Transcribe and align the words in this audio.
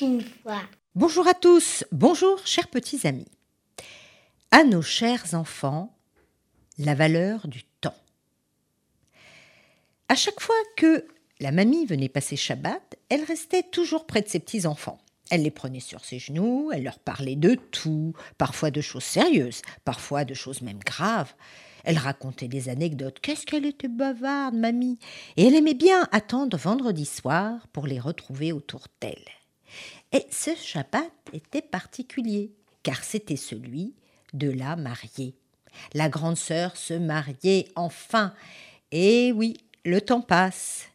une 0.00 0.22
fois. 0.22 0.62
Bonjour 0.94 1.26
à 1.26 1.34
tous, 1.34 1.84
bonjour 1.90 2.38
chers 2.46 2.68
petits 2.68 3.06
amis. 3.06 3.26
À 4.50 4.62
nos 4.62 4.82
chers 4.82 5.34
enfants, 5.34 5.96
la 6.78 6.94
valeur 6.94 7.48
du 7.48 7.64
temps. 7.80 7.96
À 10.08 10.14
chaque 10.14 10.40
fois 10.40 10.54
que 10.76 11.06
la 11.40 11.50
mamie 11.50 11.86
venait 11.86 12.08
passer 12.08 12.36
Shabbat, 12.36 12.96
elle 13.08 13.24
restait 13.24 13.64
toujours 13.64 14.06
près 14.06 14.22
de 14.22 14.28
ses 14.28 14.38
petits-enfants. 14.38 14.98
Elle 15.30 15.42
les 15.42 15.50
prenait 15.50 15.80
sur 15.80 16.04
ses 16.04 16.20
genoux, 16.20 16.70
elle 16.72 16.84
leur 16.84 17.00
parlait 17.00 17.36
de 17.36 17.56
tout, 17.56 18.14
parfois 18.38 18.70
de 18.70 18.80
choses 18.80 19.02
sérieuses, 19.02 19.62
parfois 19.84 20.24
de 20.24 20.34
choses 20.34 20.62
même 20.62 20.78
graves. 20.78 21.34
Elle 21.86 21.98
racontait 21.98 22.48
des 22.48 22.68
anecdotes. 22.68 23.20
Qu'est-ce 23.20 23.46
qu'elle 23.46 23.64
était 23.64 23.86
bavarde, 23.86 24.56
mamie 24.56 24.98
Et 25.36 25.46
elle 25.46 25.54
aimait 25.54 25.72
bien 25.72 26.08
attendre 26.10 26.56
vendredi 26.56 27.06
soir 27.06 27.68
pour 27.72 27.86
les 27.86 28.00
retrouver 28.00 28.52
autour 28.52 28.88
d'elle. 29.00 29.24
Et 30.10 30.26
ce 30.32 30.50
Shabbat 30.56 31.12
était 31.32 31.62
particulier, 31.62 32.52
car 32.82 33.04
c'était 33.04 33.36
celui 33.36 33.94
de 34.34 34.50
la 34.50 34.74
mariée. 34.74 35.36
La 35.94 36.08
grande 36.08 36.36
sœur 36.36 36.76
se 36.76 36.94
mariait 36.94 37.68
enfin. 37.76 38.34
Et 38.90 39.30
oui, 39.30 39.56
le 39.84 40.00
temps 40.00 40.22
passe. 40.22 40.86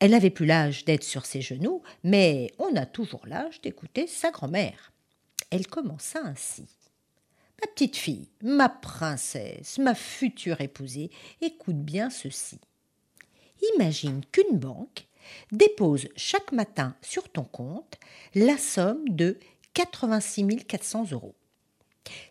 Elle 0.00 0.12
n'avait 0.12 0.30
plus 0.30 0.46
l'âge 0.46 0.86
d'être 0.86 1.04
sur 1.04 1.26
ses 1.26 1.42
genoux, 1.42 1.82
mais 2.02 2.50
on 2.58 2.74
a 2.76 2.86
toujours 2.86 3.26
l'âge 3.26 3.60
d'écouter 3.60 4.06
sa 4.06 4.30
grand-mère. 4.30 4.90
Elle 5.50 5.66
commença 5.66 6.20
ainsi. 6.24 6.64
Ma 7.60 7.68
petite 7.68 7.96
fille, 7.96 8.28
ma 8.42 8.68
princesse, 8.68 9.78
ma 9.78 9.94
future 9.94 10.60
épousée, 10.60 11.10
écoute 11.40 11.78
bien 11.78 12.10
ceci. 12.10 12.58
Imagine 13.76 14.22
qu'une 14.32 14.58
banque 14.58 15.06
dépose 15.52 16.08
chaque 16.16 16.52
matin 16.52 16.96
sur 17.00 17.28
ton 17.30 17.44
compte 17.44 17.98
la 18.34 18.58
somme 18.58 19.08
de 19.08 19.38
86 19.74 20.64
400 20.66 21.12
euros. 21.12 21.34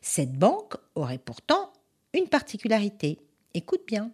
Cette 0.01 0.33
banque 0.33 0.75
aurait 0.95 1.17
pourtant 1.17 1.73
une 2.13 2.27
particularité. 2.27 3.19
Écoute 3.53 3.83
bien. 3.87 4.11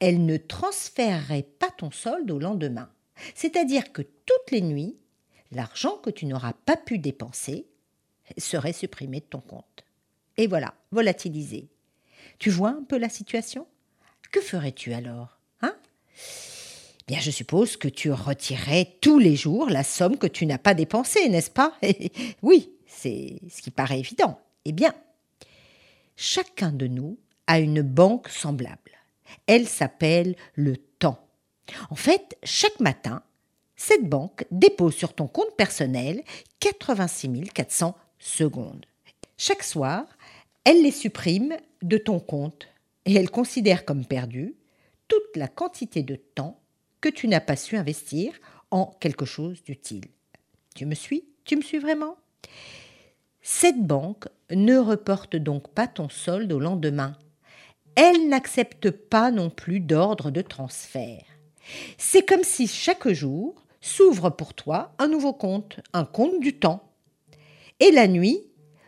Elle 0.00 0.26
ne 0.26 0.36
transférerait 0.36 1.46
pas 1.58 1.70
ton 1.70 1.90
solde 1.90 2.30
au 2.30 2.38
lendemain. 2.38 2.90
C'est-à-dire 3.34 3.92
que 3.92 4.02
toutes 4.02 4.50
les 4.50 4.60
nuits, 4.60 4.96
l'argent 5.52 5.98
que 5.98 6.10
tu 6.10 6.26
n'auras 6.26 6.54
pas 6.54 6.76
pu 6.76 6.98
dépenser 6.98 7.66
serait 8.38 8.72
supprimé 8.72 9.20
de 9.20 9.26
ton 9.26 9.40
compte. 9.40 9.84
Et 10.42 10.48
voilà, 10.48 10.74
volatilisé. 10.90 11.68
Tu 12.40 12.50
vois 12.50 12.70
un 12.70 12.82
peu 12.82 12.98
la 12.98 13.08
situation? 13.08 13.68
Que 14.32 14.40
ferais-tu 14.40 14.92
alors 14.92 15.38
Hein? 15.60 15.76
Bien, 17.06 17.20
je 17.20 17.30
suppose 17.30 17.76
que 17.76 17.86
tu 17.86 18.10
retirerais 18.10 18.96
tous 19.00 19.20
les 19.20 19.36
jours 19.36 19.70
la 19.70 19.84
somme 19.84 20.18
que 20.18 20.26
tu 20.26 20.44
n'as 20.46 20.58
pas 20.58 20.74
dépensée, 20.74 21.28
n'est-ce 21.28 21.52
pas? 21.52 21.74
Oui, 22.42 22.72
c'est 22.88 23.38
ce 23.48 23.62
qui 23.62 23.70
paraît 23.70 24.00
évident. 24.00 24.40
Eh 24.64 24.72
bien, 24.72 24.92
chacun 26.16 26.72
de 26.72 26.88
nous 26.88 27.20
a 27.46 27.60
une 27.60 27.82
banque 27.82 28.28
semblable. 28.28 28.98
Elle 29.46 29.68
s'appelle 29.68 30.34
le 30.56 30.76
temps. 30.76 31.24
En 31.88 31.94
fait, 31.94 32.36
chaque 32.42 32.80
matin, 32.80 33.22
cette 33.76 34.08
banque 34.08 34.44
dépose 34.50 34.96
sur 34.96 35.14
ton 35.14 35.28
compte 35.28 35.54
personnel 35.56 36.24
86 36.58 37.44
400 37.54 37.96
secondes. 38.18 38.86
Chaque 39.38 39.64
soir, 39.64 40.04
elle 40.64 40.82
les 40.82 40.92
supprime 40.92 41.56
de 41.82 41.98
ton 41.98 42.20
compte 42.20 42.68
et 43.04 43.14
elle 43.14 43.30
considère 43.30 43.84
comme 43.84 44.04
perdue 44.04 44.54
toute 45.08 45.36
la 45.36 45.48
quantité 45.48 46.02
de 46.02 46.16
temps 46.16 46.60
que 47.00 47.08
tu 47.08 47.28
n'as 47.28 47.40
pas 47.40 47.56
su 47.56 47.76
investir 47.76 48.32
en 48.70 48.86
quelque 49.00 49.24
chose 49.24 49.62
d'utile. 49.64 50.06
Tu 50.74 50.86
me 50.86 50.94
suis? 50.94 51.24
Tu 51.44 51.56
me 51.56 51.62
suis 51.62 51.78
vraiment? 51.78 52.16
Cette 53.42 53.82
banque 53.82 54.28
ne 54.50 54.78
reporte 54.78 55.34
donc 55.34 55.68
pas 55.68 55.88
ton 55.88 56.08
solde 56.08 56.52
au 56.52 56.60
lendemain. 56.60 57.16
Elle 57.96 58.28
n'accepte 58.28 58.90
pas 58.90 59.30
non 59.30 59.50
plus 59.50 59.80
d'ordre 59.80 60.30
de 60.30 60.40
transfert. 60.40 61.24
C'est 61.98 62.26
comme 62.26 62.44
si 62.44 62.66
chaque 62.66 63.08
jour 63.08 63.66
s'ouvre 63.80 64.30
pour 64.30 64.54
toi 64.54 64.94
un 64.98 65.08
nouveau 65.08 65.32
compte, 65.32 65.80
un 65.92 66.04
compte 66.04 66.40
du 66.40 66.58
temps. 66.58 66.88
Et 67.80 67.90
la 67.90 68.06
nuit, 68.06 68.40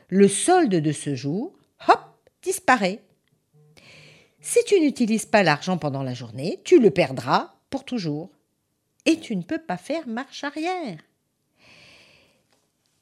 le 0.09 0.29
solde 0.29 0.77
de 0.77 0.93
ce 0.93 1.15
jour, 1.17 1.54
hop, 1.89 2.01
disparaît. 2.43 3.03
Si 4.41 4.59
tu 4.67 4.79
n'utilises 4.81 5.27
pas 5.27 5.43
l'argent 5.43 5.79
pendant 5.79 6.03
la 6.03 6.15
journée, 6.15 6.61
tu 6.65 6.79
le 6.79 6.91
perdras 6.91 7.55
pour 7.71 7.85
toujours. 7.85 8.31
Et 9.07 9.19
tu 9.19 9.37
ne 9.37 9.43
peux 9.43 9.59
pas 9.59 9.77
faire 9.77 10.07
marche 10.07 10.45
arrière. 10.45 10.99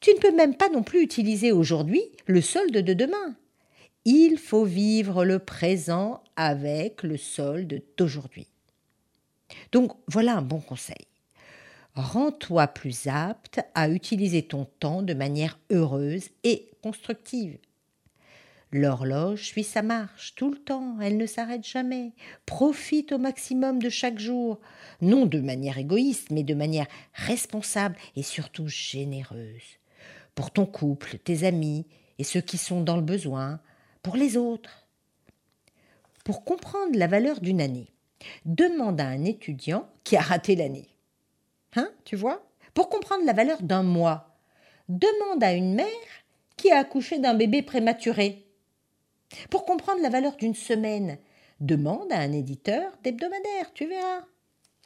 Tu 0.01 0.13
ne 0.15 0.19
peux 0.19 0.35
même 0.35 0.57
pas 0.57 0.69
non 0.69 0.83
plus 0.83 1.03
utiliser 1.03 1.53
aujourd'hui 1.53 2.03
le 2.27 2.41
solde 2.41 2.77
de 2.77 2.93
demain. 2.93 3.37
Il 4.05 4.37
faut 4.39 4.65
vivre 4.65 5.25
le 5.25 5.39
présent 5.39 6.25
avec 6.35 7.05
le 7.05 7.17
solde 7.17 7.83
d'aujourd'hui. 7.97 8.49
Donc 9.71 9.93
voilà 10.09 10.37
un 10.37 10.43
bon 10.43 10.61
conseil. 10.61 11.07
Rends-toi 11.95 12.67
plus 12.69 13.07
apte 13.07 13.61
à 13.75 13.89
utiliser 13.89 14.43
ton 14.43 14.65
temps 14.81 15.03
de 15.03 15.15
manière 15.15 15.59
heureuse 15.71 16.31
et 16.43 16.71
constructive. 16.83 17.59
L'horloge 18.75 19.45
suit 19.45 19.65
sa 19.65 19.83
marche 19.83 20.35
tout 20.35 20.51
le 20.51 20.57
temps, 20.57 20.97
elle 21.01 21.19
ne 21.19 21.27
s'arrête 21.27 21.67
jamais. 21.67 22.13
Profite 22.47 23.13
au 23.13 23.19
maximum 23.19 23.79
de 23.79 23.91
chaque 23.91 24.19
jour, 24.19 24.61
non 25.03 25.27
de 25.27 25.41
manière 25.41 25.77
égoïste, 25.77 26.31
mais 26.31 26.43
de 26.43 26.55
manière 26.55 26.87
responsable 27.13 27.97
et 28.17 28.23
surtout 28.23 28.69
généreuse. 28.69 29.79
Pour 30.35 30.51
ton 30.51 30.65
couple, 30.65 31.19
tes 31.19 31.45
amis 31.45 31.87
et 32.19 32.25
ceux 32.25 32.41
qui 32.41 32.57
sont 32.57 32.81
dans 32.81 32.97
le 32.97 33.03
besoin, 33.03 33.61
pour 34.03 34.17
les 34.17 34.39
autres. 34.39 34.89
Pour 36.25 36.43
comprendre 36.43 36.97
la 36.97 37.09
valeur 37.09 37.41
d'une 37.41 37.61
année, 37.61 37.89
demande 38.47 39.03
à 39.03 39.07
un 39.07 39.25
étudiant 39.25 39.87
qui 40.03 40.17
a 40.17 40.23
raté 40.23 40.57
l'année. 40.57 40.89
Hein, 41.77 41.91
tu 42.05 42.17
vois? 42.17 42.49
Pour 42.73 42.89
comprendre 42.89 43.27
la 43.27 43.35
valeur 43.35 43.63
d'un 43.63 43.83
mois, 43.83 44.39
demande 44.89 45.45
à 45.45 45.53
une 45.53 45.75
mère 45.75 45.87
qui 46.57 46.71
a 46.71 46.79
accouché 46.79 47.19
d'un 47.19 47.35
bébé 47.35 47.61
prématuré. 47.61 48.47
Pour 49.51 49.65
comprendre 49.65 50.03
la 50.03 50.09
valeur 50.09 50.37
d'une 50.37 50.55
semaine, 50.55 51.19
demande 51.61 52.13
à 52.13 52.19
un 52.19 52.33
éditeur 52.33 52.93
d'hebdomadaire, 53.03 53.73
tu 53.75 53.87
verras 53.87 54.25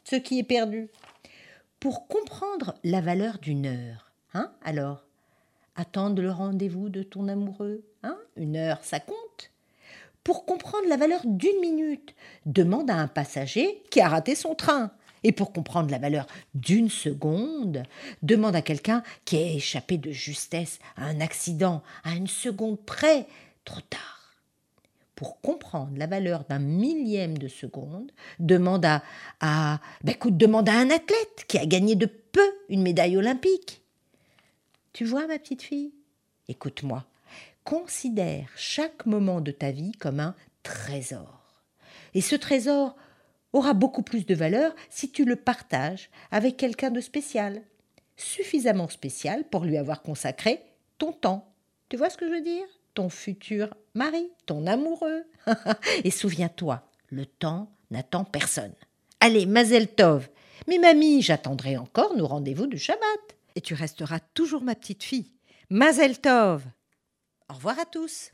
ce 0.03 0.15
qui 0.15 0.39
est 0.39 0.43
perdu. 0.43 0.89
Pour 1.79 2.07
comprendre 2.07 2.75
la 2.83 3.01
valeur 3.01 3.39
d'une 3.39 3.65
heure, 3.65 4.11
hein, 4.33 4.51
alors, 4.63 5.05
attendre 5.75 6.21
le 6.21 6.31
rendez-vous 6.31 6.89
de 6.89 7.03
ton 7.03 7.27
amoureux, 7.27 7.83
hein, 8.03 8.17
une 8.35 8.55
heure, 8.55 8.79
ça 8.83 8.99
compte. 8.99 9.51
Pour 10.23 10.45
comprendre 10.45 10.87
la 10.87 10.97
valeur 10.97 11.21
d'une 11.25 11.59
minute, 11.61 12.15
demande 12.45 12.89
à 12.89 12.95
un 12.95 13.07
passager 13.07 13.83
qui 13.91 14.01
a 14.01 14.09
raté 14.09 14.35
son 14.35 14.55
train. 14.55 14.91
Et 15.23 15.31
pour 15.31 15.51
comprendre 15.51 15.89
la 15.89 15.97
valeur 15.97 16.27
d'une 16.53 16.89
seconde, 16.89 17.83
demande 18.21 18.55
à 18.55 18.61
quelqu'un 18.61 19.03
qui 19.25 19.37
a 19.37 19.41
échappé 19.41 19.97
de 19.97 20.11
justesse 20.11 20.79
à 20.95 21.05
un 21.05 21.21
accident, 21.21 21.81
à 22.03 22.13
une 22.13 22.27
seconde 22.27 22.79
près, 22.79 23.25
trop 23.65 23.81
tard 23.81 24.16
pour 25.17 25.41
comprendre 25.41 25.97
la 25.97 26.05
valeur 26.05 26.43
d'un 26.43 26.59
millième 26.59 27.39
de 27.39 27.47
seconde, 27.47 28.11
demande 28.37 28.85
à, 28.85 29.81
ben 30.03 30.15
demande 30.25 30.69
à 30.69 30.73
un 30.73 30.91
athlète 30.91 31.45
qui 31.47 31.57
a 31.57 31.65
gagné 31.65 31.95
de 31.95 32.05
peu 32.05 32.47
une 32.69 32.83
médaille 32.83 33.17
olympique. 33.17 33.81
Tu 34.93 35.05
vois, 35.05 35.25
ma 35.25 35.39
petite 35.39 35.63
fille? 35.63 35.91
Écoute-moi, 36.47 37.03
considère 37.63 38.47
chaque 38.55 39.07
moment 39.07 39.41
de 39.41 39.49
ta 39.49 39.71
vie 39.71 39.91
comme 39.93 40.19
un 40.19 40.35
trésor. 40.61 41.63
Et 42.13 42.21
ce 42.21 42.35
trésor 42.35 42.95
aura 43.53 43.73
beaucoup 43.73 44.03
plus 44.03 44.23
de 44.23 44.35
valeur 44.35 44.75
si 44.91 45.11
tu 45.11 45.25
le 45.25 45.35
partages 45.35 46.11
avec 46.29 46.57
quelqu'un 46.57 46.91
de 46.91 47.01
spécial, 47.01 47.63
suffisamment 48.17 48.87
spécial 48.87 49.45
pour 49.45 49.65
lui 49.65 49.79
avoir 49.79 50.03
consacré 50.03 50.61
ton 50.99 51.11
temps. 51.11 51.51
Tu 51.89 51.97
vois 51.97 52.11
ce 52.11 52.17
que 52.17 52.27
je 52.27 52.33
veux 52.33 52.41
dire? 52.41 52.67
Ton 52.97 53.09
futur 53.09 53.75
mari, 53.93 54.27
ton 54.47 54.65
amoureux. 54.65 55.23
Et 56.03 56.09
souviens-toi, 56.09 56.81
le 57.11 57.27
temps 57.27 57.71
n'attend 57.91 58.23
personne. 58.23 58.73
Allez, 59.19 59.45
Mazel 59.45 59.87
Tov. 59.87 60.27
Mais 60.67 60.79
mamie, 60.79 61.21
j'attendrai 61.21 61.77
encore 61.77 62.17
nos 62.17 62.25
rendez-vous 62.25 62.65
du 62.65 62.79
Shabbat. 62.79 63.37
Et 63.55 63.61
tu 63.61 63.75
resteras 63.75 64.19
toujours 64.33 64.63
ma 64.63 64.73
petite 64.73 65.03
fille. 65.03 65.31
Mazel 65.69 66.19
Tov. 66.19 66.63
Au 67.51 67.53
revoir 67.53 67.77
à 67.77 67.85
tous. 67.85 68.31